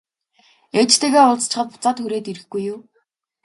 Ээжтэйгээ 0.79 1.23
уулзчихаад 1.27 1.69
буцаад 1.71 1.97
хүрээд 2.01 2.25
ирэхгүй 2.31 2.63
юу? 2.73 2.79